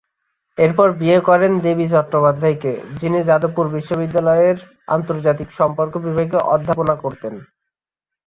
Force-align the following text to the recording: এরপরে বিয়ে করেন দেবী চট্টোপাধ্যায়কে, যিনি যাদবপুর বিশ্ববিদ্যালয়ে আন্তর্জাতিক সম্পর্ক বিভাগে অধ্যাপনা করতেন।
এরপরে 0.57 0.91
বিয়ে 0.99 1.19
করেন 1.27 1.51
দেবী 1.65 1.85
চট্টোপাধ্যায়কে, 1.89 2.71
যিনি 2.99 3.19
যাদবপুর 3.29 3.65
বিশ্ববিদ্যালয়ে 3.75 4.49
আন্তর্জাতিক 4.87 5.49
সম্পর্ক 5.59 5.93
বিভাগে 6.05 6.37
অধ্যাপনা 6.53 6.95
করতেন। 7.03 7.33